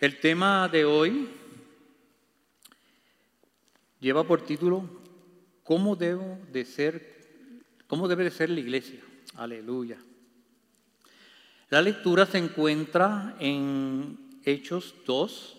[0.00, 1.28] El tema de hoy
[4.00, 4.88] lleva por título
[5.62, 8.98] ¿Cómo debe de ser la iglesia?
[9.36, 9.98] Aleluya.
[11.68, 15.58] La lectura se encuentra en Hechos 2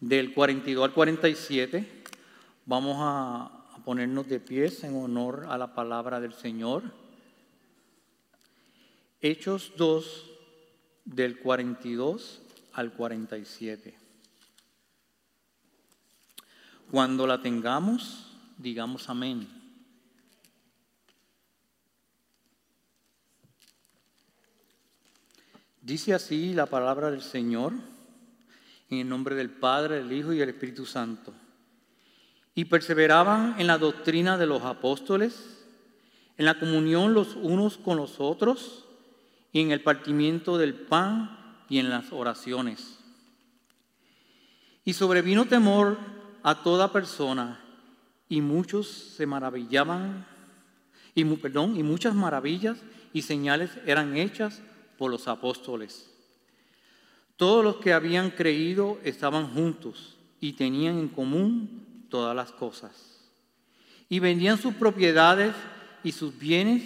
[0.00, 1.86] del 42 al 47.
[2.64, 6.84] Vamos a, a ponernos de pies en honor a la palabra del Señor.
[9.20, 10.30] Hechos 2
[11.04, 12.41] del 42
[12.72, 13.94] al 47.
[16.90, 18.26] Cuando la tengamos,
[18.58, 19.48] digamos amén.
[25.80, 27.72] Dice así la palabra del Señor,
[28.88, 31.34] en el nombre del Padre, del Hijo y del Espíritu Santo.
[32.54, 35.64] Y perseveraban en la doctrina de los apóstoles,
[36.36, 38.84] en la comunión los unos con los otros
[39.50, 41.41] y en el partimiento del pan
[41.72, 42.98] y en las oraciones.
[44.84, 45.96] Y sobrevino temor
[46.42, 47.64] a toda persona
[48.28, 50.26] y muchos se maravillaban,
[51.14, 52.76] y, perdón, y muchas maravillas
[53.14, 54.60] y señales eran hechas
[54.98, 56.10] por los apóstoles.
[57.38, 63.30] Todos los que habían creído estaban juntos y tenían en común todas las cosas.
[64.10, 65.54] Y vendían sus propiedades
[66.04, 66.82] y sus bienes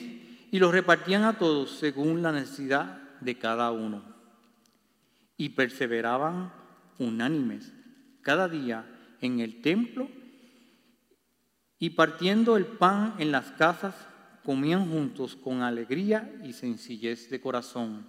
[0.52, 4.15] y los repartían a todos según la necesidad de cada uno
[5.36, 6.52] y perseveraban
[6.98, 7.72] unánimes
[8.22, 8.86] cada día
[9.20, 10.08] en el templo
[11.78, 13.94] y partiendo el pan en las casas
[14.44, 18.06] comían juntos con alegría y sencillez de corazón.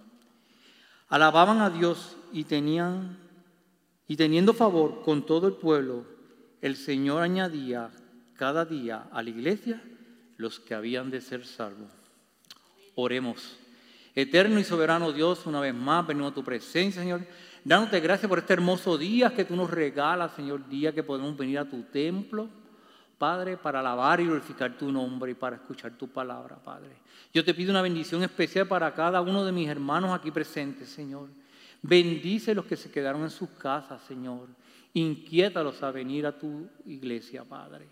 [1.08, 3.18] Alababan a Dios y tenían
[4.06, 6.06] y teniendo favor con todo el pueblo,
[6.62, 7.90] el Señor añadía
[8.36, 9.82] cada día a la iglesia
[10.38, 11.92] los que habían de ser salvos.
[12.94, 13.58] Oremos.
[14.20, 17.20] Eterno y soberano Dios, una vez más venimos a tu presencia, Señor.
[17.62, 21.60] Dándote gracias por este hermoso día que tú nos regalas, Señor, día que podemos venir
[21.60, 22.48] a tu templo,
[23.16, 26.96] Padre, para alabar y glorificar tu nombre y para escuchar tu palabra, Padre.
[27.32, 31.28] Yo te pido una bendición especial para cada uno de mis hermanos aquí presentes, Señor.
[31.80, 34.48] Bendice los que se quedaron en sus casas, Señor.
[34.94, 37.86] Inquiétalos a venir a tu iglesia, Padre.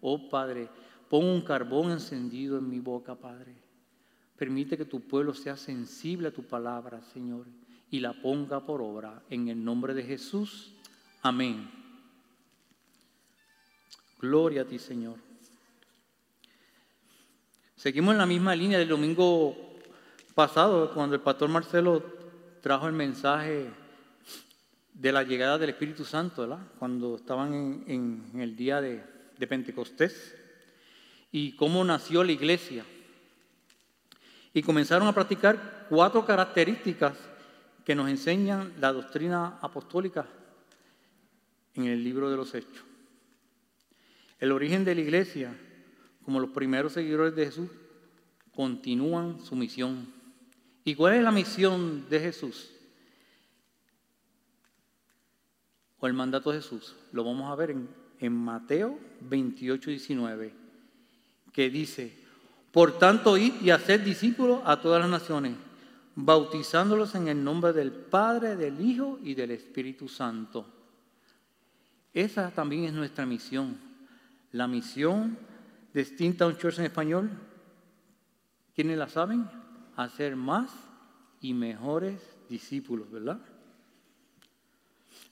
[0.00, 0.68] Oh, Padre,
[1.10, 3.61] pon un carbón encendido en mi boca, Padre
[4.42, 7.46] Permite que tu pueblo sea sensible a tu palabra, Señor,
[7.92, 9.22] y la ponga por obra.
[9.30, 10.72] En el nombre de Jesús.
[11.22, 11.70] Amén.
[14.18, 15.14] Gloria a ti, Señor.
[17.76, 19.56] Seguimos en la misma línea del domingo
[20.34, 22.02] pasado, cuando el pastor Marcelo
[22.62, 23.70] trajo el mensaje
[24.92, 26.66] de la llegada del Espíritu Santo, ¿verdad?
[26.80, 29.04] Cuando estaban en, el día de,
[29.46, 30.34] Pentecostés
[31.30, 32.84] y cómo nació la iglesia
[34.54, 37.16] y comenzaron a practicar cuatro características
[37.84, 40.26] que nos enseñan la doctrina apostólica
[41.74, 42.84] en el libro de los Hechos.
[44.38, 45.56] El origen de la iglesia,
[46.24, 47.70] como los primeros seguidores de Jesús,
[48.54, 50.12] continúan su misión.
[50.84, 52.70] ¿Y cuál es la misión de Jesús?
[55.98, 56.96] O el mandato de Jesús.
[57.12, 57.70] Lo vamos a ver
[58.18, 60.52] en, Mateo 28, 19,
[61.52, 62.21] que dice,
[62.72, 65.54] por tanto, id y haced discípulos a todas las naciones,
[66.16, 70.66] bautizándolos en el nombre del Padre, del Hijo y del Espíritu Santo.
[72.14, 73.76] Esa también es nuestra misión.
[74.52, 75.36] La misión
[75.92, 77.30] distinta a un church en español,
[78.74, 79.48] ¿quiénes la saben?
[79.96, 80.72] Hacer más
[81.42, 83.38] y mejores discípulos, ¿verdad?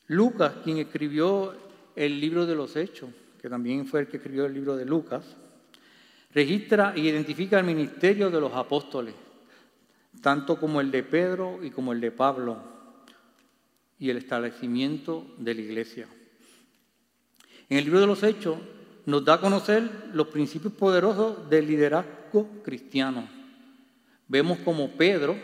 [0.09, 1.55] Lucas, quien escribió
[1.97, 5.37] el libro de los Hechos, que también fue el que escribió el libro de Lucas,
[6.33, 9.15] Registra e identifica el ministerio de los apóstoles,
[10.23, 12.57] tanto como el de Pedro y como el de Pablo,
[13.99, 16.07] y el establecimiento de la iglesia.
[17.69, 18.59] En el libro de los Hechos
[19.07, 23.29] nos da a conocer los principios poderosos del liderazgo cristiano.
[24.29, 25.37] Vemos como Pedro,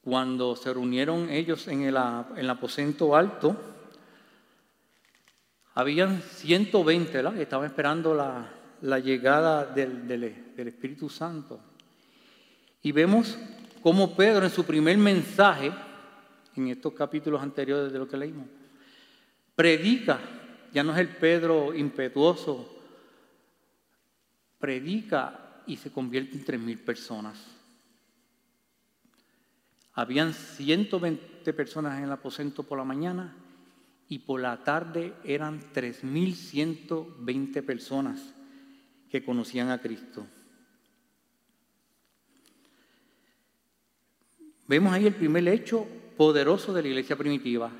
[0.00, 3.56] cuando se reunieron ellos en el, en el aposento alto,
[5.74, 7.34] habían 120 ¿verdad?
[7.34, 10.24] que estaban esperando la, la llegada del,
[10.56, 11.60] Espíritu Santo.
[12.82, 13.38] Y vemos
[13.80, 15.72] cómo Pedro en su primer mensaje,
[16.56, 18.46] en estos capítulos anteriores de lo que leímos,
[19.54, 20.20] predica,
[20.72, 22.68] ya no es el Pedro impetuoso,
[24.58, 27.38] predica y se convierte en tres mil personas.
[29.94, 33.36] Habían 120 personas en el aposento por la mañana
[34.08, 38.34] y por la tarde eran 3.120 personas
[39.12, 40.26] que conocían a Cristo.
[44.66, 45.86] Vemos ahí el primer hecho
[46.16, 47.70] poderoso de la iglesia primitiva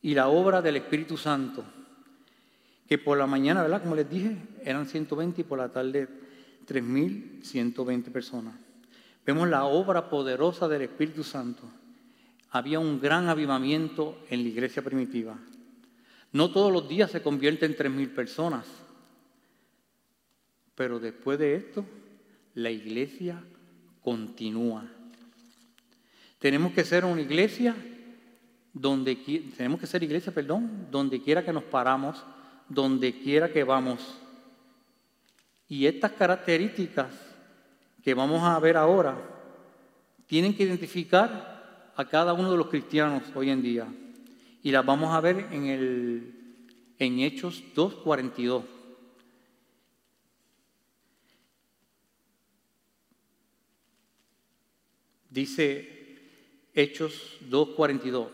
[0.00, 1.62] y la obra del Espíritu Santo,
[2.88, 3.82] que por la mañana, ¿verdad?
[3.82, 4.34] Como les dije,
[4.64, 6.08] eran 120 y por la tarde
[6.66, 8.54] 3.120 personas.
[9.26, 11.64] Vemos la obra poderosa del Espíritu Santo.
[12.52, 15.36] Había un gran avivamiento en la iglesia primitiva.
[16.32, 18.64] No todos los días se convierte en 3.000 personas,
[20.78, 21.84] pero después de esto,
[22.54, 23.42] la iglesia
[24.00, 24.86] continúa.
[26.38, 27.74] Tenemos que ser una iglesia
[28.72, 29.16] donde
[29.56, 32.22] tenemos que ser iglesia, perdón, donde quiera que nos paramos,
[32.68, 34.20] donde quiera que vamos.
[35.68, 37.12] Y estas características
[38.04, 39.18] que vamos a ver ahora
[40.28, 43.88] tienen que identificar a cada uno de los cristianos hoy en día.
[44.62, 46.34] Y las vamos a ver en, el,
[47.00, 48.77] en Hechos 2.42.
[55.38, 56.18] Dice
[56.74, 58.26] Hechos 2.42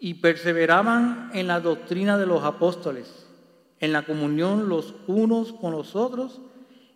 [0.00, 3.28] y perseveraban en la doctrina de los apóstoles,
[3.78, 6.40] en la comunión los unos con los otros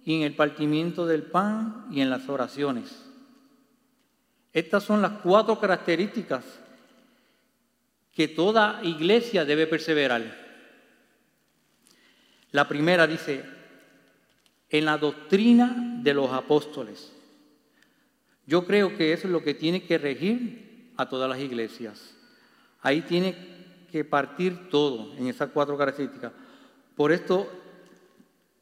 [0.05, 3.05] y en el partimiento del pan y en las oraciones.
[4.53, 6.45] Estas son las cuatro características
[8.13, 10.37] que toda iglesia debe perseverar.
[12.51, 13.45] La primera dice,
[14.69, 17.13] en la doctrina de los apóstoles.
[18.49, 22.15] Yo creo que eso es lo que tiene que regir a todas las iglesias.
[22.81, 23.37] Ahí tiene
[23.93, 26.33] que partir todo en esas cuatro características.
[26.97, 27.47] Por esto,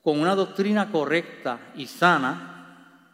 [0.03, 3.05] con una doctrina correcta y sana,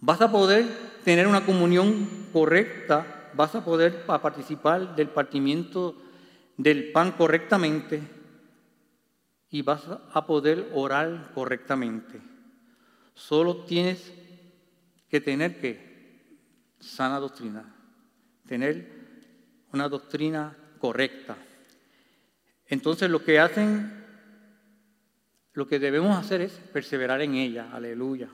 [0.00, 0.64] vas a poder
[1.04, 5.96] tener una comunión correcta, vas a poder participar del partimiento
[6.56, 8.00] del pan correctamente
[9.50, 9.82] y vas
[10.14, 12.22] a poder orar correctamente.
[13.14, 14.23] Solo tienes
[15.14, 15.78] que tener que
[16.80, 17.72] sana doctrina,
[18.48, 18.90] tener
[19.72, 21.36] una doctrina correcta.
[22.66, 23.92] Entonces lo que hacen,
[25.52, 28.28] lo que debemos hacer es perseverar en ella, aleluya.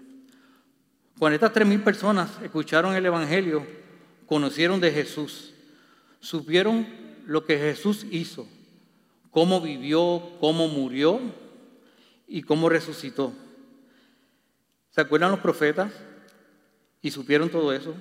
[1.18, 3.66] Cuando estas tres mil personas escucharon el Evangelio,
[4.24, 5.52] conocieron de Jesús,
[6.18, 6.86] supieron
[7.26, 8.48] lo que Jesús hizo,
[9.30, 11.20] cómo vivió, cómo murió
[12.26, 13.34] y cómo resucitó.
[14.88, 15.92] ¿Se acuerdan los profetas?
[17.02, 17.94] Y supieron todo eso.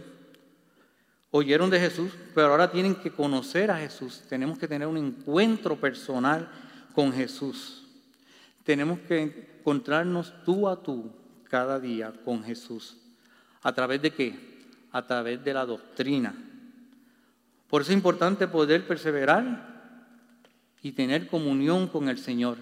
[1.31, 4.23] Oyeron de Jesús, pero ahora tienen que conocer a Jesús.
[4.27, 6.49] Tenemos que tener un encuentro personal
[6.93, 7.85] con Jesús.
[8.63, 11.11] Tenemos que encontrarnos tú a tú
[11.43, 12.97] cada día con Jesús.
[13.61, 14.59] ¿A través de qué?
[14.91, 16.33] A través de la doctrina.
[17.69, 19.69] Por eso es importante poder perseverar
[20.81, 22.57] y tener comunión con el Señor.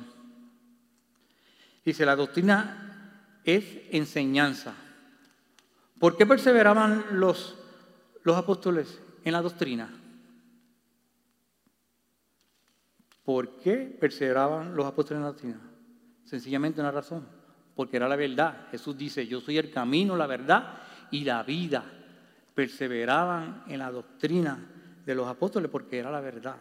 [1.86, 4.74] Dice, la doctrina es enseñanza.
[6.00, 7.58] ¿Por qué perseveraban los
[8.28, 9.90] los apóstoles en la doctrina?
[13.24, 15.62] ¿Por qué perseveraban los apóstoles en la doctrina?
[16.26, 17.26] Sencillamente una razón,
[17.74, 18.68] porque era la verdad.
[18.70, 21.86] Jesús dice, yo soy el camino, la verdad y la vida.
[22.54, 24.60] Perseveraban en la doctrina
[25.06, 26.58] de los apóstoles porque era la verdad.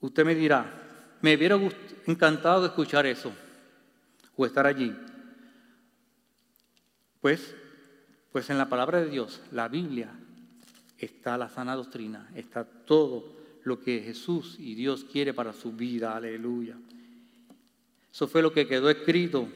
[0.00, 0.64] Usted me dirá,
[1.20, 1.58] me hubiera
[2.06, 3.30] encantado escuchar eso
[4.36, 4.96] o estar allí.
[7.24, 7.54] Pues
[8.32, 10.10] pues en la palabra de Dios, la Biblia,
[10.98, 13.32] está la sana doctrina, está todo
[13.62, 16.76] lo que Jesús y Dios quiere para su vida, aleluya.
[18.12, 19.48] Eso fue lo que quedó escrito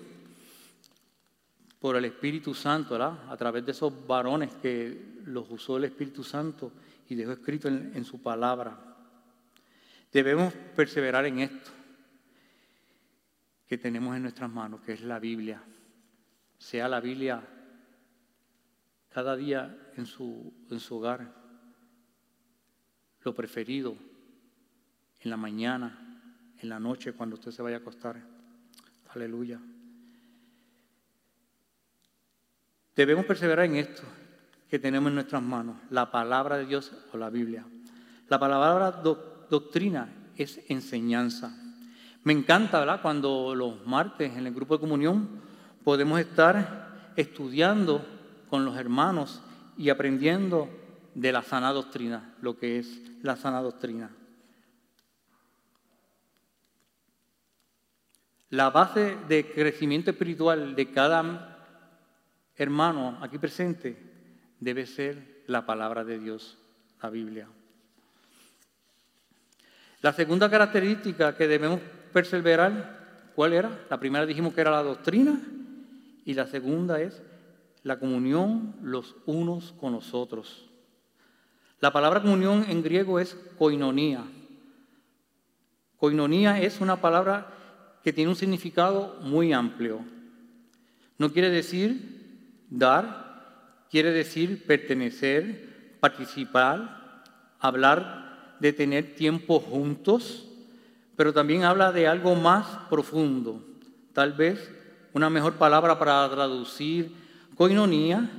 [1.78, 3.30] por el Espíritu Santo, ¿verdad?
[3.30, 6.72] A través de esos varones que los usó el Espíritu Santo
[7.06, 8.78] y dejó escrito en, en su palabra.
[10.10, 11.70] Debemos perseverar en esto
[13.68, 15.62] que tenemos en nuestras manos, que es la Biblia.
[16.56, 17.56] Sea la Biblia
[19.08, 21.32] cada día en su, en su hogar,
[23.22, 23.96] lo preferido,
[25.20, 26.20] en la mañana,
[26.58, 28.20] en la noche, cuando usted se vaya a acostar.
[29.14, 29.60] Aleluya.
[32.94, 34.02] Debemos perseverar en esto
[34.68, 37.64] que tenemos en nuestras manos, la palabra de Dios o la Biblia.
[38.28, 38.90] La palabra
[39.48, 41.56] doctrina es enseñanza.
[42.24, 43.00] Me encanta, ¿verdad?
[43.00, 45.40] Cuando los martes en el grupo de comunión
[45.84, 48.04] podemos estar estudiando
[48.48, 49.42] con los hermanos
[49.76, 50.68] y aprendiendo
[51.14, 54.10] de la sana doctrina, lo que es la sana doctrina.
[58.50, 61.66] La base de crecimiento espiritual de cada
[62.56, 63.96] hermano aquí presente
[64.58, 66.56] debe ser la palabra de Dios,
[67.02, 67.46] la Biblia.
[70.00, 71.80] La segunda característica que debemos
[72.12, 73.86] perseverar, ¿cuál era?
[73.90, 75.40] La primera dijimos que era la doctrina
[76.24, 77.20] y la segunda es
[77.88, 80.68] la comunión los unos con los otros.
[81.80, 84.24] La palabra comunión en griego es koinonía.
[85.96, 87.46] Koinonía es una palabra
[88.04, 90.04] que tiene un significado muy amplio.
[91.16, 97.22] No quiere decir dar, quiere decir pertenecer, participar,
[97.58, 100.46] hablar de tener tiempo juntos,
[101.16, 103.64] pero también habla de algo más profundo.
[104.12, 104.70] Tal vez
[105.14, 107.27] una mejor palabra para traducir
[107.58, 108.30] koinonía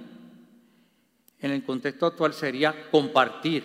[1.42, 3.64] en el contexto actual sería compartir.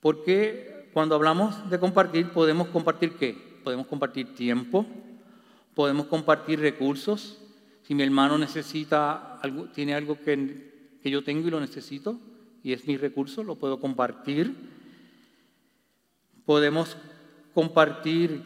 [0.00, 3.60] Porque cuando hablamos de compartir, podemos compartir qué?
[3.62, 4.86] Podemos compartir tiempo,
[5.74, 7.38] podemos compartir recursos.
[7.82, 12.18] Si mi hermano necesita algo, tiene algo que, que yo tengo y lo necesito,
[12.62, 14.56] y es mi recurso, lo puedo compartir.
[16.46, 16.96] Podemos
[17.52, 18.42] compartir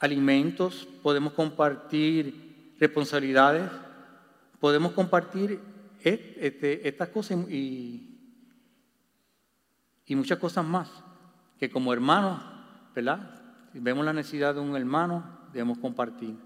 [0.00, 2.45] alimentos, podemos compartir
[2.78, 3.70] responsabilidades,
[4.60, 5.60] podemos compartir
[6.02, 8.18] este, estas cosas y,
[10.06, 10.88] y muchas cosas más,
[11.58, 12.42] que como hermanos,
[12.94, 13.68] ¿verdad?
[13.72, 16.36] Si vemos la necesidad de un hermano, debemos compartir.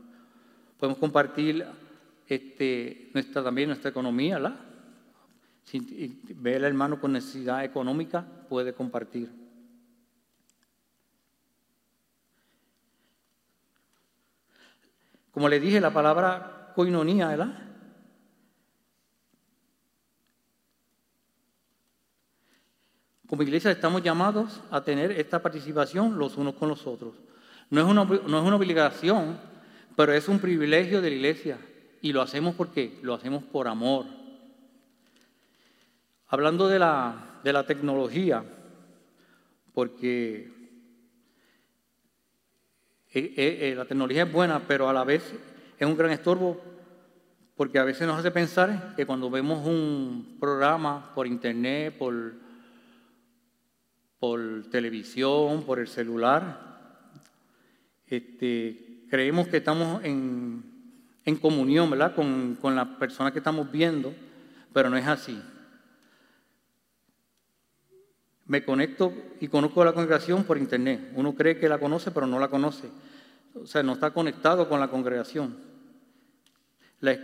[0.79, 1.67] Podemos compartir
[2.27, 4.61] este, nuestra, también nuestra economía, ¿verdad?
[5.65, 9.31] Si ve al hermano con necesidad económica, puede compartir.
[15.33, 17.71] Como le dije, la palabra coinonía, ¿verdad?
[23.31, 27.15] Como iglesia estamos llamados a tener esta participación los unos con los otros.
[27.71, 29.39] No es una, no es una obligación,
[29.95, 31.59] pero es un privilegio de la iglesia.
[32.03, 34.07] Y lo hacemos porque lo hacemos por amor.
[36.27, 38.43] Hablando de la, de la tecnología,
[39.75, 40.60] porque
[43.13, 45.35] eh, eh, eh, la tecnología es buena, pero a la vez
[45.79, 46.61] es un gran estorbo
[47.57, 52.35] porque a veces nos hace pensar que cuando vemos un programa por internet, por,
[54.19, 56.79] por televisión, por el celular,
[58.07, 60.65] este, creemos que estamos en,
[61.41, 62.15] comunión ¿verdad?
[62.15, 64.15] Con, con las personas que estamos viendo,
[64.73, 65.41] pero no es así.
[68.51, 71.13] Me conecto y conozco a la congregación por internet.
[71.15, 72.89] Uno cree que la conoce, pero no la conoce.
[73.55, 75.57] O sea, no está conectado con la congregación.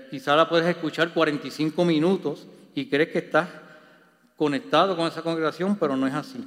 [0.08, 3.48] quizá la puedes escuchar 45 minutos y crees que estás
[4.36, 6.46] conectado con esa congregación, pero no es así.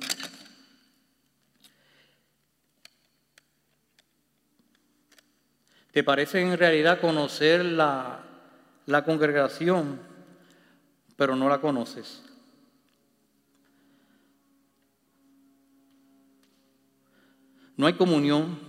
[5.92, 8.24] ¿Te parece en realidad conocer la,
[8.86, 10.00] la congregación,
[11.18, 12.29] pero no la conoces?
[17.80, 18.60] No hay comunión.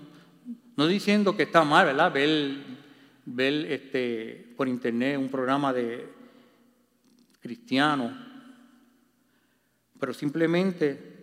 [0.76, 2.12] No diciendo que está mal, ¿verdad?
[2.12, 2.58] Ver,
[3.26, 6.08] ver este, por internet un programa de
[7.40, 8.16] cristiano,
[9.98, 11.18] pero simplemente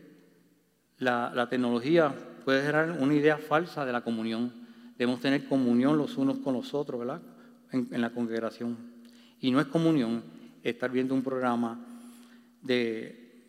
[0.98, 2.14] la, tecnología
[2.44, 4.52] puede generar una idea falsa de la comunión.
[4.98, 7.22] Debemos tener comunión los unos con los otros, ¿verdad?
[7.72, 8.76] En, la congregación.
[9.40, 10.24] Y no es comunión
[10.62, 11.80] estar viendo un programa
[12.62, 13.46] de,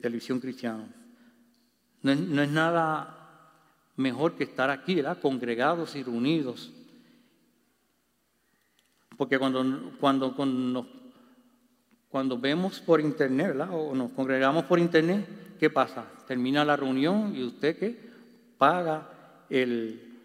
[0.00, 0.88] televisión cristiano.
[2.00, 3.15] No no es nada
[3.96, 5.18] mejor que estar aquí, ¿verdad?
[5.20, 6.72] Congregados y reunidos.
[9.16, 10.86] Porque cuando, cuando, cuando,
[12.08, 13.56] cuando vemos por internet.
[13.70, 16.04] O nos congregamos por internet, ¿qué pasa?
[16.26, 17.98] Termina la reunión y usted qué?
[18.58, 19.10] Paga
[19.48, 20.18] el,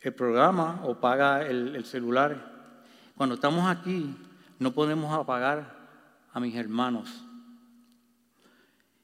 [0.00, 2.76] el programa o paga el, el celular.
[3.16, 4.16] Cuando estamos aquí,
[4.58, 5.78] no podemos apagar
[6.32, 7.24] a mis hermanos.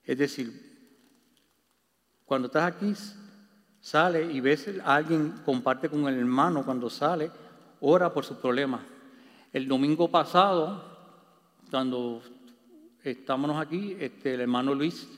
[0.05, 0.76] Es decir,
[2.27, 2.93] cuando estás aquí,
[3.81, 7.31] sale y ves a alguien, comparte con el hermano cuando sale,
[7.81, 8.81] ora por sus problemas.
[9.53, 10.85] El domingo pasado,
[11.71, 12.21] cuando
[13.03, 15.09] estábamos aquí, este, el hermano Luis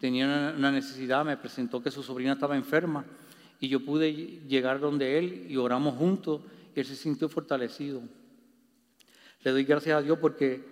[0.00, 3.04] tenía una necesidad, me presentó que su sobrina estaba enferma
[3.60, 4.12] y yo pude
[4.48, 6.40] llegar donde él y oramos juntos
[6.74, 8.02] y él se sintió fortalecido.
[9.42, 10.64] Le doy gracias a Dios porque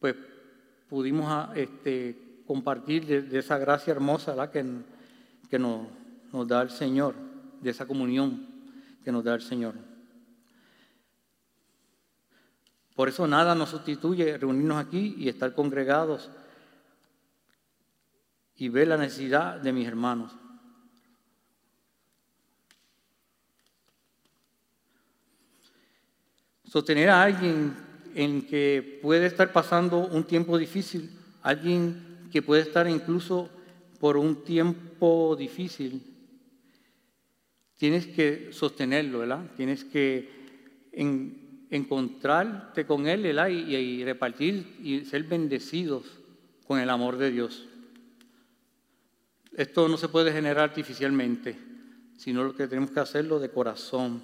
[0.00, 0.16] pues,
[0.88, 4.50] pudimos ah, este, compartir de, esa gracia hermosa ¿la?
[4.50, 4.64] que
[5.52, 7.14] que nos, da el Señor,
[7.60, 8.48] de esa comunión
[9.04, 9.74] que nos da el Señor.
[12.94, 16.30] Por eso nada nos sustituye reunirnos aquí y estar congregados
[18.56, 20.32] y ver la necesidad de mis hermanos.
[26.64, 27.76] Sostener a alguien
[28.14, 31.10] en que puede estar pasando un tiempo difícil,
[31.42, 33.50] alguien que puede estar incluso
[34.02, 36.02] por un tiempo difícil,
[37.76, 39.44] tienes que sostenerlo, ¿verdad?
[39.56, 40.28] Tienes que
[40.90, 43.46] en encontrarte con Él ¿verdad?
[43.46, 46.02] Y, y repartir y ser bendecidos
[46.66, 47.68] con el amor de Dios.
[49.56, 51.56] Esto no se puede generar artificialmente,
[52.18, 54.20] sino lo que tenemos que hacerlo de corazón.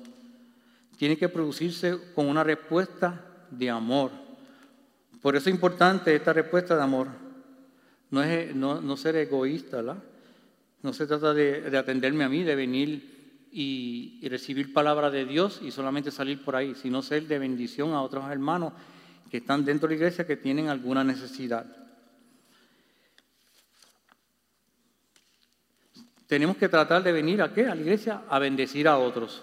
[0.97, 4.11] Tiene que producirse con una respuesta de amor.
[5.23, 7.28] Por eso es importante esta respuesta de amor.
[8.11, 10.03] No, es, no, ser egoísta, ¿verdad?
[10.83, 15.61] No se trata de, atenderme a mí, de venir y, y, recibir palabra de Dios
[15.63, 18.73] y solamente salir por ahí, sino ser de bendición a otros hermanos
[19.31, 21.67] que están dentro de la iglesia que tienen alguna necesidad.
[26.29, 27.67] Tenemos que tratar de venir a qué?
[27.67, 29.43] A la iglesia a bendecir a otros.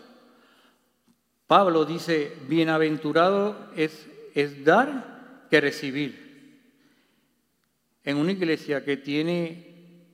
[1.47, 6.24] Pablo dice, bienaventurado es, es dar que recibir.
[8.05, 10.05] En una iglesia que tiene,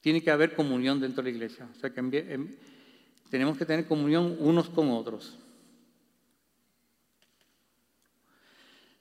[0.00, 1.68] tiene que haber comunión dentro de la iglesia.
[1.74, 2.58] O sea que
[3.30, 5.36] tenemos que tener comunión unos con otros.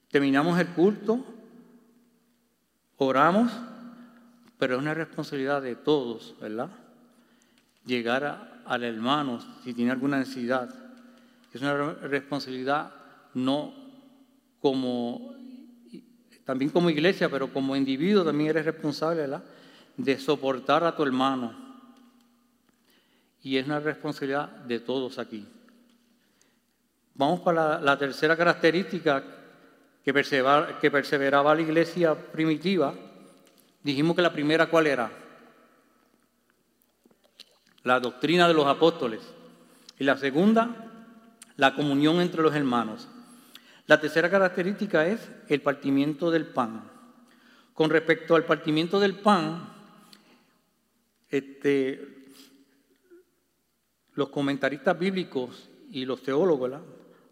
[0.09, 1.23] Terminamos el culto,
[2.97, 3.51] oramos
[4.57, 6.69] pero es una responsabilidad de todos, ¿verdad?
[7.85, 10.73] Llegar al hermano si tiene alguna necesidad.
[11.53, 12.91] Es una responsabilidad
[13.33, 13.73] no
[14.59, 15.35] como,
[16.47, 19.27] también como iglesia, pero como individuo también eres responsable.
[19.95, 21.53] De soportar a tu hermano.
[23.43, 25.45] Y es una responsabilidad de todos aquí.
[27.13, 29.23] Vamos para la, tercera característica
[30.03, 30.13] que
[30.81, 32.93] que perseveraba la iglesia primitiva
[33.87, 35.09] Dijimos que la primera, ¿cuál era?
[37.83, 39.21] La doctrina de los apóstoles.
[39.97, 40.89] Y la segunda,
[41.55, 43.07] la comunión entre los hermanos.
[43.87, 46.91] La tercera característica es el partimiento del pan.
[47.73, 49.73] Con respecto al partimiento del pan,
[51.29, 52.25] este,
[54.13, 56.73] los comentaristas bíblicos y los teólogos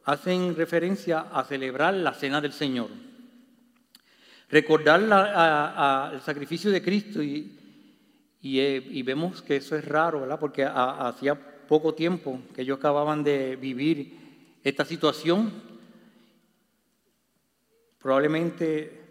[0.05, 2.89] hacen referencia a celebrar la cena del Señor.
[4.49, 7.49] Recordar el sacrificio de Cristo eh,
[8.41, 10.39] y, vemos que eso es raro, ¿verdad?
[10.39, 11.35] Porque hacía
[11.67, 15.74] poco tiempo que ellos acababan de vivir esta situación.
[18.05, 19.01] Probablemente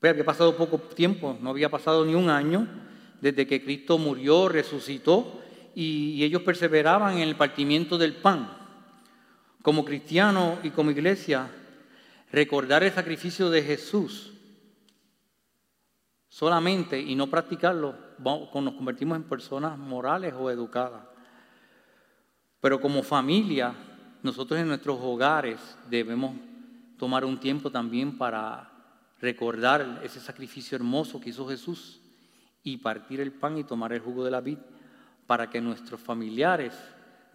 [0.00, 2.66] pues, había pasado poco tiempo, no había pasado ni un año
[3.20, 5.40] desde que Cristo murió, resucitó
[5.72, 8.50] y ellos perseveraban en el partimiento del pan.
[9.62, 11.48] Como cristianos y como iglesia
[12.32, 14.32] recordar el sacrificio de Jesús
[16.28, 21.04] solamente y no practicarlo, nos convertimos en personas morales o educadas.
[22.60, 23.72] Pero como familia,
[24.20, 26.49] nosotros en nuestros hogares debemos
[27.00, 28.70] tomar un tiempo también para
[29.22, 31.98] recordar ese sacrificio hermoso que hizo Jesús
[32.62, 34.58] y partir el pan y tomar el jugo de la vid
[35.26, 36.78] para que nuestros familiares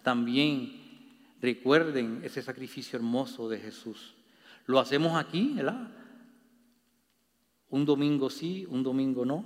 [0.04, 4.13] también recuerden ese sacrificio hermoso de Jesús.
[4.67, 5.89] Lo hacemos aquí, ¿verdad?
[7.71, 9.45] Un domingo sí, un domingo no,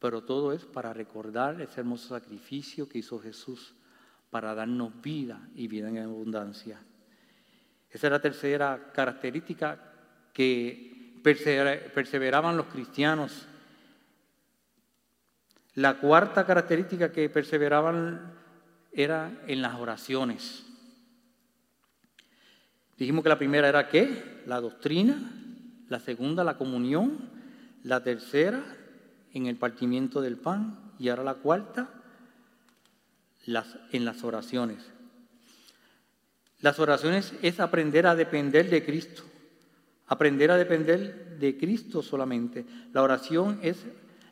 [0.00, 3.72] pero todo es para recordar ese hermoso sacrificio que hizo Jesús
[4.30, 6.80] para darnos vida y vida en abundancia.
[7.90, 9.78] Esa es la tercera característica
[10.32, 13.46] que perseveraban los cristianos.
[15.74, 18.32] La cuarta característica que perseveraban
[18.92, 20.64] era en las oraciones.
[22.96, 24.42] Dijimos que la primera era qué?
[24.46, 25.16] La doctrina,
[25.88, 27.18] la segunda la comunión,
[27.82, 28.64] la tercera
[29.32, 31.90] en el partimiento del pan y ahora la cuarta
[33.44, 34.95] las, en las oraciones.
[36.66, 39.22] Las oraciones es aprender a depender de Cristo,
[40.08, 42.64] aprender a depender de Cristo solamente.
[42.92, 43.84] La oración es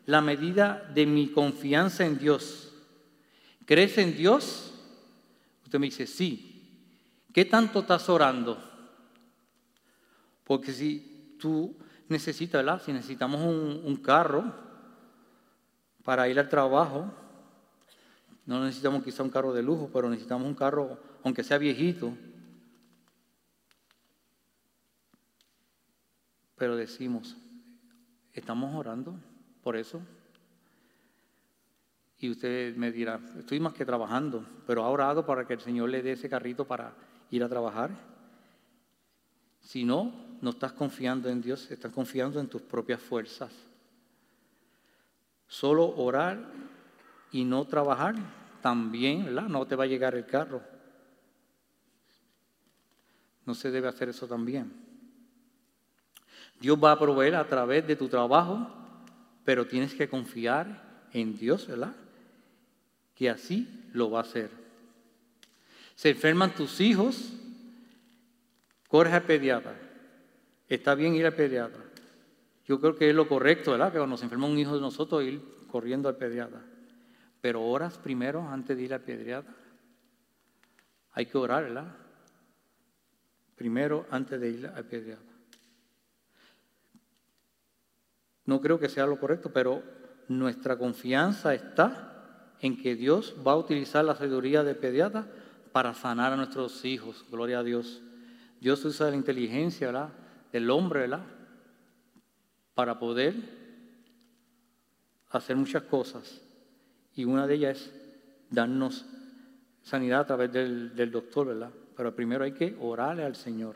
[0.05, 2.73] la medida de mi confianza en Dios.
[3.65, 4.73] ¿Crees en Dios?
[5.63, 6.51] Usted me dice, sí,
[7.31, 8.57] ¿Qué tanto estás orando?
[10.43, 11.73] Porque si tú
[12.09, 12.83] necesitas.
[12.83, 14.53] Si necesitamos un, carro
[16.03, 17.13] para ir al trabajo,
[18.45, 22.13] no necesitamos quizá un carro de lujo, pero necesitamos un carro, aunque sea viejito.
[26.55, 27.35] Pero decimos,
[28.31, 29.15] ¿estamos orando
[29.63, 30.01] por eso?
[32.19, 35.89] Y usted me dirá, estoy más que trabajando, pero ha orado para que el Señor
[35.89, 36.93] le dé ese carrito para
[37.31, 37.89] ir a trabajar.
[39.61, 43.51] Si no, no estás confiando en Dios, estás confiando en tus propias fuerzas.
[45.47, 46.51] Solo orar
[47.31, 48.15] y no trabajar,
[48.61, 49.33] también.
[49.33, 50.74] No te va a llegar el carro.
[53.45, 54.71] No se debe hacer eso también.
[56.59, 58.67] Dios va a proveer a través de tu trabajo,
[59.43, 61.95] pero tienes que confiar en Dios, ¿verdad?
[63.13, 64.49] Que así lo va a hacer.
[65.95, 67.33] Se enferman tus hijos,
[68.87, 69.75] corres al pediatra.
[70.67, 71.83] Está bien ir al pediatra.
[72.67, 73.91] Yo creo que es lo correcto, ¿verdad?
[73.91, 76.61] Que cuando se enferma un hijo de nosotros, ir corriendo al pediatra.
[77.41, 79.53] Pero oras primero antes de ir al pediatra.
[81.11, 81.95] Hay que orar, ¿verdad?
[83.55, 85.33] Primero antes de ir pediatra.
[88.45, 89.81] No creo que sea lo correcto, pero
[90.27, 95.27] nuestra confianza está en que Dios va a utilizar la sabiduría de pediatra
[95.71, 97.25] para sanar a nuestros hijos.
[97.29, 98.01] Gloria a Dios.
[98.59, 100.11] Dios usa la inteligencia
[100.51, 101.09] del hombre
[102.73, 103.35] para poder
[105.29, 106.41] hacer muchas cosas.
[107.13, 107.93] Y una de ellas es
[108.49, 109.05] darnos
[109.85, 111.69] sanidad a través del, del doctor, ¿verdad?
[111.95, 113.75] Pero primero hay que orarle al Señor.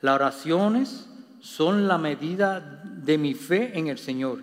[0.00, 1.08] Las oraciones
[1.40, 4.42] son la medida de mi fe en el Señor.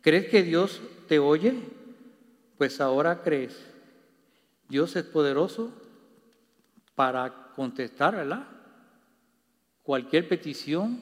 [0.00, 1.54] ¿Crees que Dios te oye?
[2.58, 3.56] Pues ahora crees.
[4.68, 5.70] Dios es poderoso
[6.94, 8.46] para contestar, ¿verdad?
[9.82, 10.98] Cualquier petición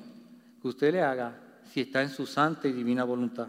[0.60, 1.38] que usted le haga,
[1.72, 3.48] si está en su santa y divina voluntad.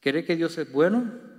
[0.00, 1.33] ¿Cree que Dios es bueno?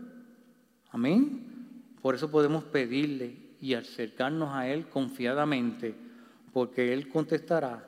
[0.96, 1.98] Amén.
[2.02, 5.94] Por eso podemos pedirle y acercarnos a Él confiadamente
[6.54, 7.86] porque Él contestará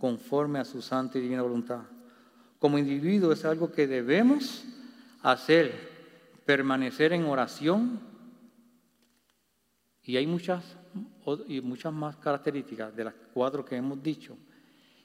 [0.00, 1.82] conforme a su santa y divina voluntad.
[2.58, 4.64] Como individuo es algo que debemos
[5.22, 5.72] hacer,
[6.44, 8.00] permanecer en oración.
[10.02, 10.64] Y hay muchas,
[11.46, 14.36] y muchas más características de las cuatro que hemos dicho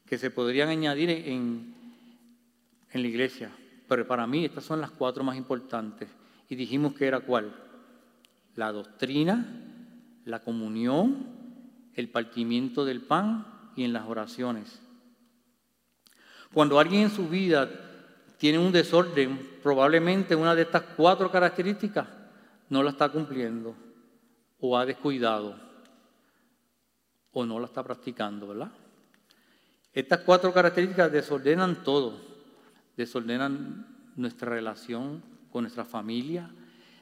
[0.08, 1.76] que se podrían añadir en,
[2.89, 3.52] en la iglesia.
[3.88, 6.10] Pero para mí estas son las cuatro más importantes.
[6.54, 7.52] Y dijimos que era cuál?
[8.56, 9.44] La doctrina,
[10.24, 11.26] la comunión,
[11.96, 14.80] el partimiento del pan y en las oraciones.
[16.54, 17.68] Cuando alguien en su vida
[18.38, 22.08] tiene un desorden, probablemente una de estas cuatro características
[22.70, 23.76] no la está cumpliendo
[24.60, 25.56] o ha descuidado
[27.32, 28.72] o no la está practicando, ¿verdad?
[29.92, 32.22] Estas cuatro características desordenan todo,
[32.96, 36.50] desordenan nuestra relación con nuestra familia,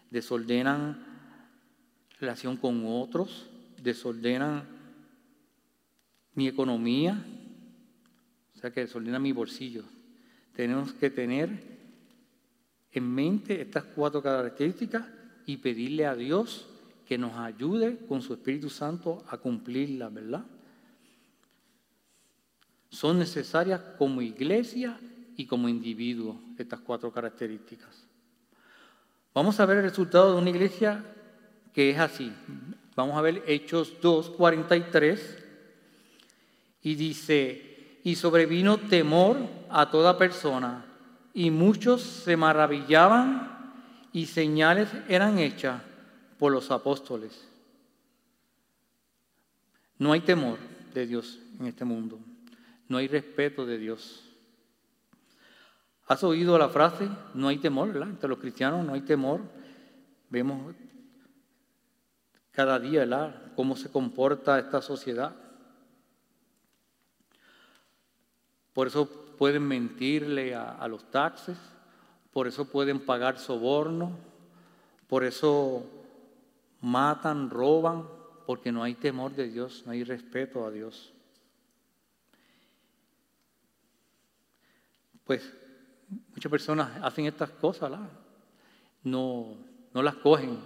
[0.10, 1.02] desordenan
[2.20, 3.50] relación con otros,
[3.82, 4.66] desordenan
[6.36, 7.26] mi economía,
[8.54, 9.86] o sea que desordena mi bolsillo.
[10.54, 11.50] Tenemos que tener
[12.92, 15.08] en mente estas cuatro características
[15.46, 16.68] y pedirle a Dios
[17.08, 20.46] que nos ayude con su Espíritu Santo a cumplirlas, ¿verdad?
[22.90, 25.00] Son necesarias como iglesia
[25.38, 28.11] y como individuo estas cuatro características.
[29.34, 31.04] Vamos a ver el resultado de una iglesia
[31.74, 32.34] que es así.
[32.96, 35.38] Vamos a ver Hechos 2, 43
[36.84, 39.38] y dice, y sobrevino temor
[39.70, 40.86] a toda persona,
[41.34, 43.74] y muchos se maravillaban
[44.12, 45.82] y señales eran hechas
[46.38, 47.48] por los apóstoles.
[49.98, 50.58] No hay temor
[50.94, 52.20] de Dios en este mundo,
[52.90, 54.31] no hay respeto de Dios.
[56.08, 57.08] ¿Has oído la frase?
[57.34, 58.10] No hay temor, ¿verdad?
[58.10, 59.42] Entre los cristianos no hay temor.
[60.30, 60.76] Vemos
[62.52, 63.54] cada día, ¿verdad?
[63.56, 65.36] Cómo se comporta esta sociedad.
[68.74, 71.58] Por eso pueden mentirle a, los taxes,
[72.32, 74.18] por eso pueden pagar soborno,
[75.08, 75.86] por eso
[76.80, 78.08] matan, roban,
[78.46, 81.14] porque no hay temor de Dios, no hay respeto a Dios.
[85.26, 85.52] Pues
[86.34, 87.92] muchas personas hacen estas cosas,
[89.04, 89.58] no,
[89.94, 90.60] no las cogen,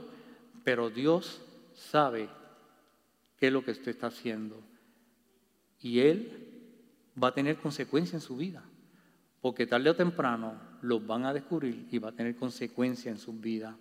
[0.64, 1.42] pero Dios
[1.74, 2.30] sabe
[3.38, 4.60] qué es lo que usted está haciendo.
[5.82, 6.46] Y Él
[7.22, 8.64] va a tener consecuencias en su vida,
[9.42, 13.34] porque tarde o temprano los van a descubrir y va a tener consecuencias en su
[13.34, 13.78] vida.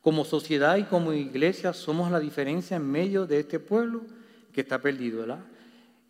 [0.00, 4.02] Como sociedad y como iglesia somos la diferencia en medio de este pueblo
[4.52, 5.44] que está perdido, ¿verdad?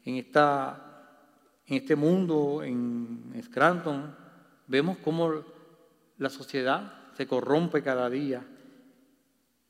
[0.07, 1.11] En, esta,
[1.67, 4.17] en este mundo, en Scranton,
[4.67, 5.45] vemos cómo
[6.17, 8.43] la sociedad se corrompe cada día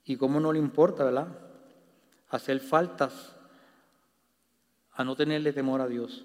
[0.05, 1.47] y cómo no le importa, ¿verdad?
[2.29, 3.35] hacer faltas
[4.93, 6.25] a no tenerle temor a Dios.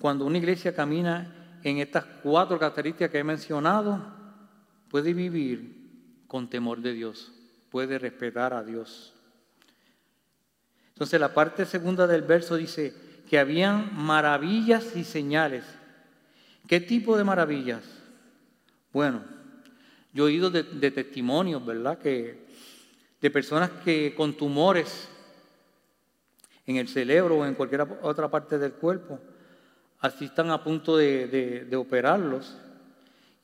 [0.00, 4.00] Cuando una iglesia camina en estas cuatro características que he mencionado,
[4.88, 7.32] puede vivir con temor de Dios,
[7.70, 9.11] puede respetar a Dios.
[10.92, 12.94] Entonces la parte segunda del verso dice
[13.28, 15.64] que habían maravillas y señales.
[16.68, 17.82] ¿Qué tipo de maravillas?
[18.92, 19.22] Bueno,
[20.12, 21.98] yo he oído de, de testimonios, ¿verdad?
[21.98, 22.46] Que
[23.20, 25.08] de personas que con tumores
[26.66, 29.18] en el cerebro o en cualquier otra parte del cuerpo,
[30.00, 32.56] así están a punto de, operarlos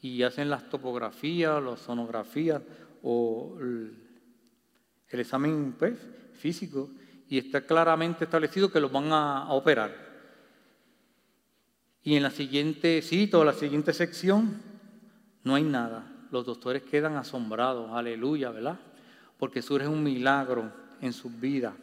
[0.02, 2.61] y hacen las topografías, las sonografías
[3.02, 3.94] o el,
[5.11, 5.94] examen pues,
[6.34, 6.90] físico
[7.28, 10.08] y está claramente establecido que los van a, operar.
[12.02, 14.62] Y en la siguiente cita o la siguiente sección
[15.44, 16.10] no hay nada.
[16.30, 18.78] Los doctores quedan asombrados, aleluya, ¿verdad?
[19.38, 21.74] Porque surge un milagro en sus vidas.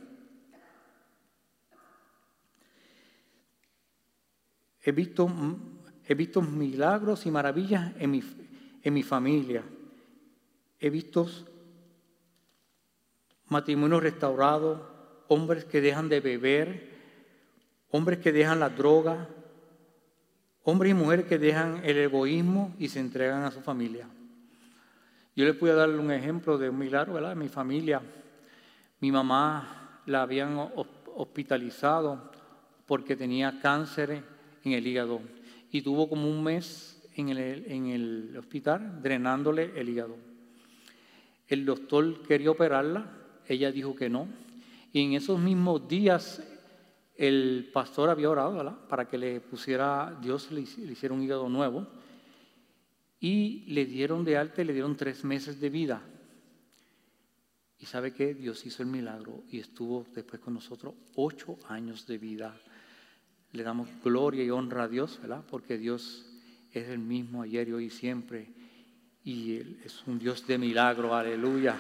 [4.82, 5.28] He visto,
[6.06, 8.24] he visto milagros y maravillas en mi,
[8.82, 9.64] en mi familia.
[10.80, 11.28] He visto
[13.48, 14.95] matrimonios restaurados,
[15.28, 16.90] hombres que dejan de beber,
[17.92, 19.28] hombres que dejan la droga,
[20.64, 24.08] hombres y mujeres que dejan el egoísmo y se entregan a su familia.
[25.36, 27.36] Yo les puedo darle un ejemplo de un milagro, ¿verdad?
[27.36, 28.02] Mi familia,
[29.00, 30.58] mi mamá la habían
[31.16, 32.32] hospitalizado
[32.86, 34.24] porque tenía cáncer
[34.64, 35.22] en el hígado
[35.72, 40.16] y tuvo como un mes en el hospital drenándole el hígado.
[41.48, 43.12] El doctor quería operarla,
[43.48, 44.28] ella dijo que no.
[44.96, 46.42] Y en esos mismos días
[47.18, 51.86] el pastor había orado para que le pusiera, Dios le, hiciera un hígado nuevo.
[53.20, 56.02] Y le dieron de alta y le dieron tres meses de vida.
[57.78, 62.18] Y sabe que Dios hizo el milagro y estuvo después con nosotros ocho años de
[62.18, 62.58] vida.
[63.52, 65.44] Le damos gloria y honra a Dios, ¿verdad?
[65.52, 66.26] Porque Dios
[66.72, 68.48] es el mismo ayer y hoy y siempre.
[69.26, 71.78] Y es un Dios de milagro, aleluya.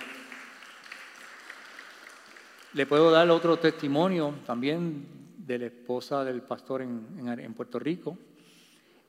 [2.75, 5.07] Le puedo dar otro testimonio también
[5.37, 8.17] de la esposa del pastor en, Puerto Rico.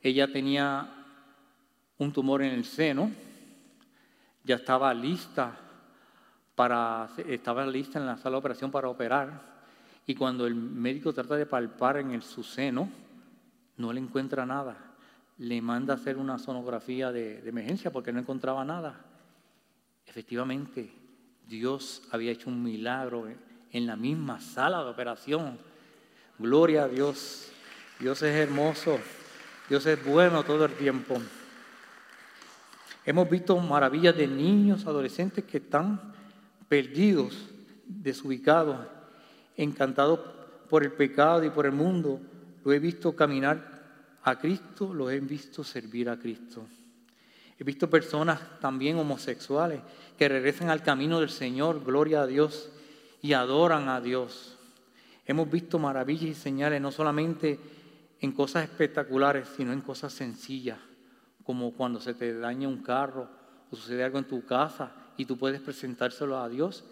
[0.00, 0.88] Ella tenía
[1.98, 3.11] un tumor en el seno,
[4.44, 5.59] ya estaba lista
[6.55, 9.64] para, estaba lista en la sala de operación para operar
[10.07, 12.88] y cuando el médico trata de palpar en el, su seno,
[13.79, 14.76] no le encuentra nada.
[15.38, 18.94] Le manda a hacer una sonografía de, de emergencia porque no encontraba nada.
[20.07, 20.88] Efectivamente,
[21.48, 23.26] Dios había hecho un milagro
[23.76, 25.58] en la misma sala de operación.
[26.38, 27.48] Gloria a Dios.
[28.00, 28.98] Dios es hermoso.
[29.68, 31.20] Dios es bueno todo el tiempo.
[33.04, 36.00] Hemos visto maravillas de niños, adolescentes que están
[36.68, 37.36] perdidos,
[37.84, 38.78] desubicados,
[39.58, 40.24] encantado
[40.70, 42.18] por el pecado y por el mundo,
[42.64, 46.66] lo he visto caminar a Cristo, lo he visto servir a Cristo.
[47.58, 49.80] He visto personas también homosexuales
[50.18, 52.70] que regresan al camino del Señor, gloria a Dios,
[53.26, 54.56] y adoran a Dios.
[55.24, 57.58] Hemos visto maravillas y señales no solamente
[58.20, 60.78] en cosas espectaculares, sino en cosas sencillas,
[61.42, 63.28] como cuando se te daña un carro
[63.68, 66.84] o sucede algo en tu casa y tú puedes presentárselo a Dios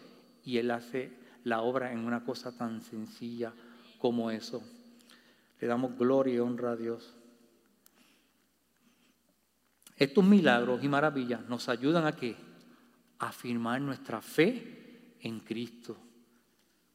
[0.45, 1.13] y Él hace
[1.45, 3.53] la obra en una cosa tan sencilla
[3.99, 4.61] como eso.
[5.61, 7.15] Le damos gloria y honra a Dios.
[9.97, 12.35] Estos milagros y maravillas nos ayudan a qué?
[13.21, 15.97] A afirmar nuestra fe en Cristo.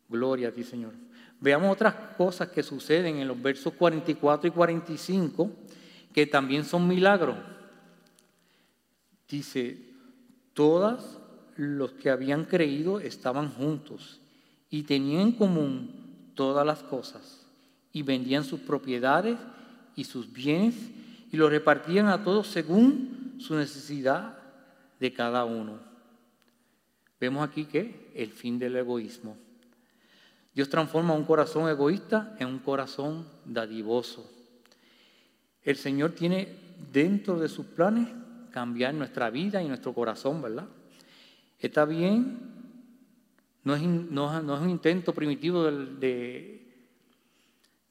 [0.09, 0.93] Gloria a ti, Señor.
[1.39, 5.51] Veamos otras cosas que suceden en los versos 44 y 45
[6.13, 7.37] que también son milagros.
[9.27, 9.77] Dice,
[10.53, 11.19] todas
[11.55, 14.19] los que habían creído estaban juntos
[14.69, 15.91] y tenían en común
[16.35, 17.45] todas las cosas
[17.93, 19.37] y vendían sus propiedades
[19.95, 20.75] y sus bienes
[21.31, 24.37] y los repartían a todos según su necesidad
[24.99, 25.79] de cada uno.
[27.19, 29.37] Vemos aquí que el fin del egoísmo.
[30.59, 34.29] Dios transforma un corazón egoísta en un corazón dadivoso.
[35.63, 36.49] El Señor tiene
[36.91, 38.09] dentro de sus planes
[38.51, 40.67] cambiar nuestra vida y nuestro corazón, ¿verdad?
[41.59, 42.39] Está bien
[43.63, 45.97] no es, un intento primitivo del,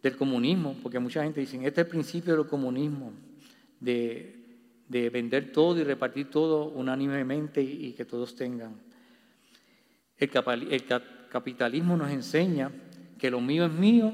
[0.03, 3.15] del, comunismo, porque mucha gente dice, este es el principio del comunismo,
[3.81, 4.35] de,
[4.91, 8.79] vender todo y repartir todo unánimemente y, que todos tengan.
[10.19, 10.31] El,
[10.71, 10.85] el
[11.29, 12.71] capitalismo nos enseña
[13.19, 14.13] que lo mío es mío,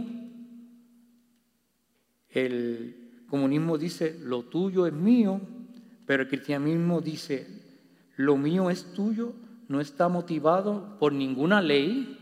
[2.30, 5.40] el comunismo dice, lo tuyo es mío,
[6.06, 7.46] pero el cristianismo dice,
[8.16, 9.34] lo mío es tuyo
[9.68, 12.18] no está motivado por ninguna ley,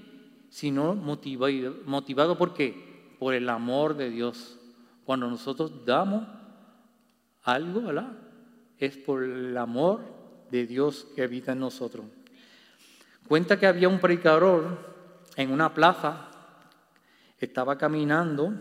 [0.49, 3.15] sino motivado, motivado por qué?
[3.19, 4.59] Por el amor de Dios.
[5.05, 6.27] Cuando nosotros damos
[7.43, 8.13] algo, ¿verdad?
[8.79, 10.01] Es por el amor
[10.51, 12.05] de Dios que habita en nosotros.
[13.29, 14.79] Cuenta que había un predicador
[15.37, 16.29] en una plaza,
[17.39, 18.53] estaba caminando,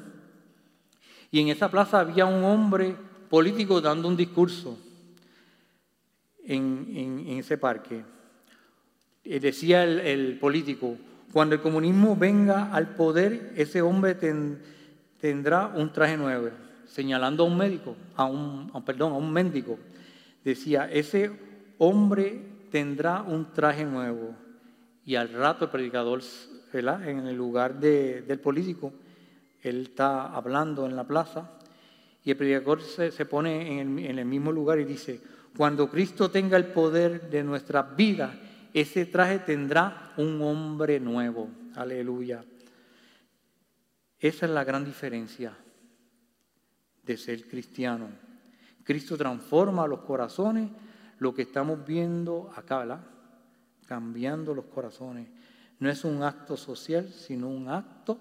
[1.31, 2.95] y en esa plaza había un hombre
[3.29, 4.77] político dando un discurso
[6.45, 8.03] en, ese parque.
[9.23, 10.97] Eh, decía el, político,
[11.31, 14.15] cuando el comunismo venga al poder, ese hombre
[15.19, 16.49] tendrá un traje nuevo,
[16.85, 19.79] señalando a un médico, a un, perdón, a un médico.
[20.43, 21.31] decía, ese
[21.77, 24.35] hombre tendrá un traje nuevo.
[25.05, 26.21] Y al rato el predicador,
[26.71, 27.07] ¿verdad?
[27.07, 28.93] en el lugar del político,
[29.61, 31.51] él está hablando en la plaza
[32.23, 35.21] y el predicador se, pone en el, en el mismo lugar y dice,
[35.55, 38.33] cuando Cristo tenga el poder de nuestra vida,
[38.73, 41.49] ese traje tendrá un hombre nuevo.
[41.75, 42.43] Aleluya.
[44.19, 45.57] Esa es la gran diferencia
[47.03, 48.09] de ser cristiano.
[48.83, 50.69] Cristo transforma los corazones,
[51.17, 53.10] lo que estamos viendo acá, ¿verdad?
[53.91, 55.27] Cambiando los corazones.
[55.79, 58.17] No es un acto social, sino un acto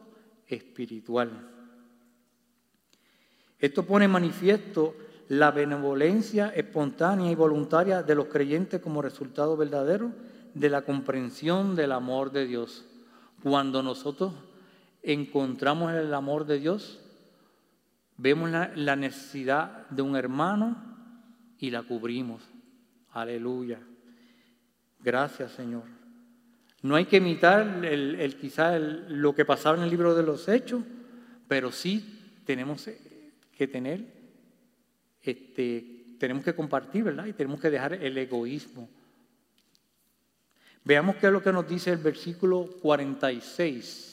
[0.49, 1.31] espiritual.
[3.57, 4.97] Esto pone manifiesto
[5.29, 10.11] la benevolencia espontánea y voluntaria de los creyentes como resultado verdadero
[10.55, 12.85] de la comprensión del amor de Dios.
[13.41, 14.35] Cuando nosotros
[15.05, 16.99] encontramos el amor de Dios,
[18.17, 20.83] vemos la, necesidad de un hermano
[21.61, 22.43] y la cubrimos.
[23.13, 23.79] Aleluya.
[25.03, 25.85] Gracias, Señor.
[26.83, 30.83] No hay que imitar el, quizá lo que pasaba en el libro de los Hechos,
[31.47, 32.89] pero sí tenemos
[33.57, 34.05] que tener,
[35.23, 37.27] este, tenemos que compartir, ¿verdad?
[37.27, 38.89] Y tenemos que dejar el egoísmo.
[40.85, 44.11] Veamos qué es lo que nos dice el versículo 46.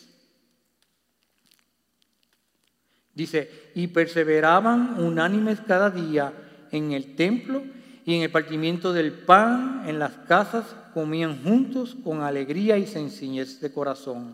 [3.13, 6.33] Dice, y perseveraban unánimes cada día
[6.71, 7.63] en el templo
[8.07, 13.59] y en el partimiento del pan, en las casas, comían juntos con alegría y sencillez
[13.59, 14.33] de corazón.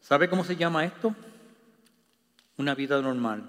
[0.00, 1.12] ¿Sabe cómo se llama esto?
[2.56, 3.42] Una vida normal.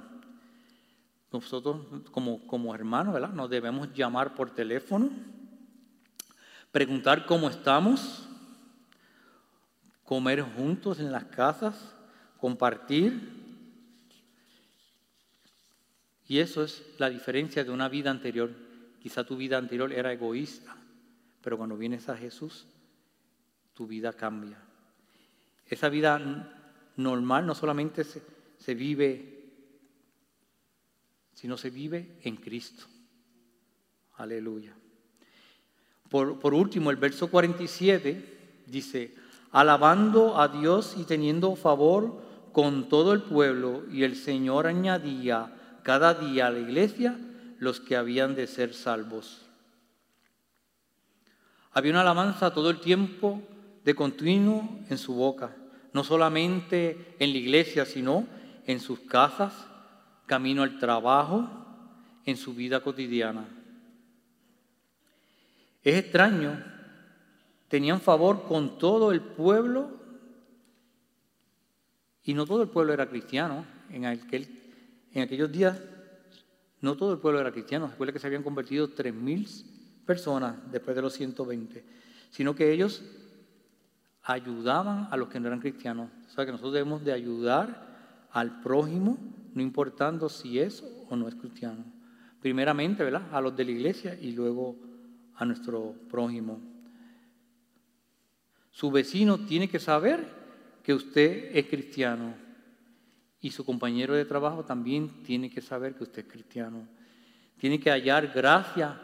[1.32, 3.30] Nosotros como, como hermanos, ¿verdad?
[3.30, 5.12] Nos debemos llamar por teléfono
[6.72, 8.28] preguntar cómo estamos,
[10.06, 11.99] comer juntos en las casas,
[12.40, 13.38] compartir.
[16.28, 18.52] Y eso es la diferencia de una vida anterior.
[19.02, 20.76] Quizá tu vida anterior era egoísta,
[21.42, 22.66] pero cuando vienes a Jesús,
[23.74, 24.60] tu vida cambia.
[25.66, 26.20] Esa vida
[26.98, 28.22] normal no solamente se,
[28.58, 29.52] se vive,
[31.34, 32.86] sino se vive en Cristo.
[34.18, 34.76] Aleluya.
[36.10, 39.14] Por, último, el verso 47 dice,
[39.52, 46.14] alabando a Dios y teniendo favor con todo el pueblo, y el Señor añadía cada
[46.14, 47.18] día a la iglesia
[47.60, 49.42] los que habían de ser salvos.
[51.72, 53.42] Había una alabanza todo el tiempo
[53.84, 55.56] de continuo en su boca,
[55.94, 58.28] no solamente en la iglesia, sino
[58.66, 59.54] en sus casas,
[60.26, 61.50] camino al trabajo,
[62.26, 63.46] en su vida cotidiana.
[65.84, 66.62] Es extraño,
[67.68, 69.99] tenían favor con todo el pueblo
[72.30, 73.66] y no todo el pueblo era cristiano.
[73.90, 74.48] En, aquel,
[75.14, 75.82] en aquellos días
[76.80, 77.88] no todo el pueblo era cristiano.
[77.88, 81.84] Recuerda que se habían convertido 3.000 personas después de los 120,
[82.30, 83.02] sino que ellos
[84.22, 86.12] ayudaban a los que no eran cristianos.
[86.28, 89.18] O sea que nosotros debemos de ayudar al prójimo,
[89.56, 91.84] no importando si es o no es cristiano.
[92.44, 93.24] Primeramente, ¿verdad?
[93.32, 94.76] A los de la iglesia y luego
[95.34, 96.60] a nuestro prójimo.
[98.70, 100.39] Su vecino tiene que saber
[100.84, 102.34] que usted es cristiano
[103.42, 106.88] y su compañero de trabajo también tiene que saber que usted es cristiano.
[107.58, 109.00] Tiene que hallar gracia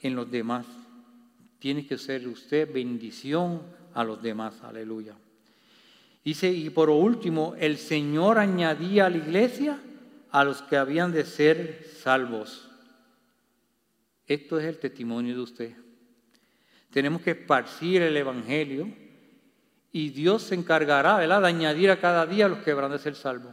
[0.00, 0.66] en los demás.
[1.58, 3.62] Tiene que ser usted bendición
[3.94, 4.62] a los demás.
[4.62, 5.14] Aleluya.
[6.24, 9.80] Dice, y por último, el Señor añadía a la iglesia
[10.30, 12.68] a los que habían de ser salvos.
[14.26, 15.72] Esto es el testimonio de usted.
[16.90, 19.01] Tenemos que esparcir el Evangelio
[19.92, 23.52] y Dios se encargará de añadir a cada día los que habrán de ser salvos.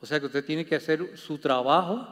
[0.00, 2.08] O sea que usted tiene que hacer su trabajo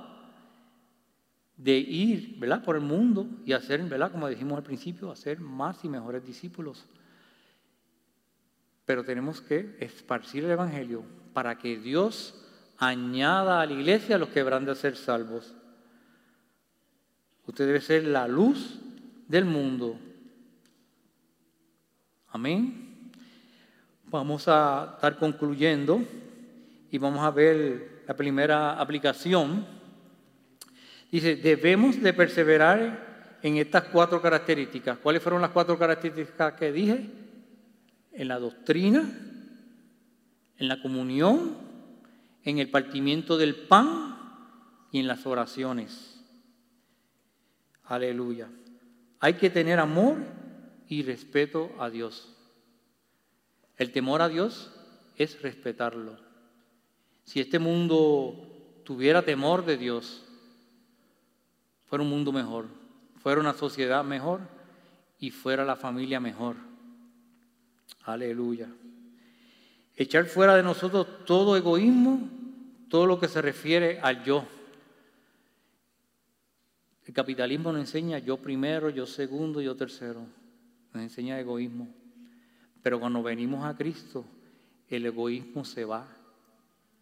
[1.57, 2.63] de ir ¿verdad?
[2.63, 4.13] por el mundo y hacer, ¿verdad?
[4.13, 6.85] como dijimos al principio, hacer más y mejores discípulos.
[8.85, 11.03] Pero tenemos que esparcir el Evangelio
[11.33, 12.47] para que Dios
[12.77, 15.55] añada a la iglesia los que habrán de ser salvos.
[17.47, 18.79] Usted debe ser la luz
[19.27, 19.99] del mundo.
[22.29, 22.94] Amén.
[24.15, 26.01] Vamos a estar concluyendo
[26.89, 29.67] y vamos a ver la primera aplicación.
[31.11, 34.99] Dice, debemos de perseverar en estas cuatro características.
[34.99, 37.11] ¿Cuáles fueron las cuatro características que dije?
[38.13, 39.03] En la doctrina,
[40.59, 41.57] en la comunión,
[42.45, 44.17] en el partimiento del pan
[44.93, 46.23] y en las oraciones.
[47.83, 48.49] Aleluya.
[49.19, 50.19] Hay que tener amor
[50.89, 52.34] y respeto a Dios.
[53.77, 54.71] El temor a Dios
[55.17, 56.17] es respetarlo.
[57.25, 60.25] Si este mundo tuviera temor de Dios,
[61.87, 62.67] fuera un mundo mejor,
[63.21, 64.41] fuera una sociedad mejor
[65.19, 66.57] y fuera la familia mejor.
[68.05, 68.69] Aleluya.
[69.97, 72.29] Echar fuera de nosotros todo egoísmo,
[72.89, 74.45] todo lo que se refiere al yo.
[77.07, 80.27] El capitalismo nos enseña yo primero, yo segundo, yo tercero.
[80.93, 81.89] Nos enseña egoísmo.
[82.85, 84.27] Pero cuando venimos a Cristo,
[84.91, 86.07] el egoísmo se va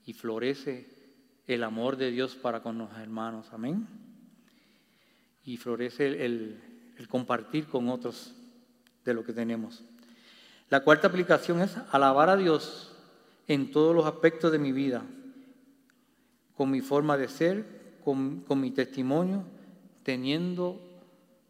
[0.07, 0.87] y florece
[1.49, 3.49] el amor de Dios para con los hermanos.
[3.51, 3.89] Amén.
[5.45, 6.63] Y florece el,
[7.09, 8.33] compartir con otros
[9.05, 9.83] de lo que tenemos.
[10.71, 12.95] La cuarta aplicación es alabar a Dios
[13.49, 15.03] en todos los aspectos de mi vida,
[16.57, 19.43] con mi forma de ser, con, mi testimonio,
[20.05, 20.81] teniendo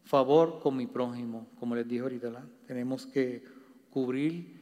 [0.05, 1.45] favor con mi prójimo.
[1.59, 3.52] Como les dije ahorita, tenemos que
[3.93, 4.59] cubrir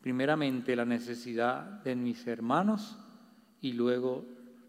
[0.00, 2.98] primeramente la necesidad de mis hermanos
[3.60, 4.24] y luego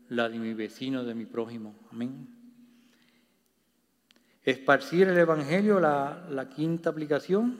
[0.10, 1.74] la de mi vecino, de mi prójimo.
[1.92, 2.28] Amén.
[4.44, 7.58] Esparcir el Evangelio, la, la quinta aplicación,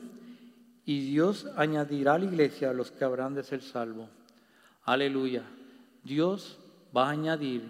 [0.86, 4.08] y Dios añadirá a la iglesia a los que habrán de ser salvos.
[4.84, 5.42] Aleluya.
[6.04, 6.58] Dios
[6.96, 7.62] va a añadir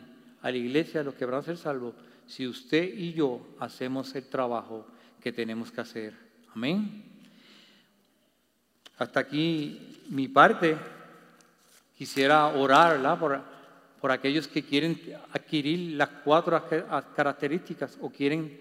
[0.43, 1.95] a la iglesia a los que habrán de ser salvos
[2.27, 4.87] si usted y yo hacemos el trabajo
[5.23, 6.15] que tenemos que hacer.
[6.55, 7.14] Amén.
[8.99, 10.77] Hasta aquí mi parte.
[11.97, 13.41] Quisiera orar por,
[14.01, 15.01] por aquellos que quieren
[15.33, 16.61] adquirir las cuatro
[17.15, 18.61] características o quieren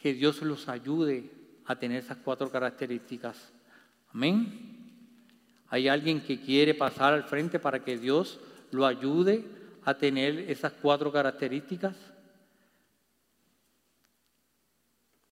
[0.00, 1.30] que Dios los ayude
[1.66, 3.52] a tener esas cuatro características.
[4.12, 4.72] Amén.
[5.68, 8.38] Hay alguien que quiere pasar al frente para que Dios
[8.70, 9.44] lo ayude
[9.84, 11.96] a tener esas cuatro características.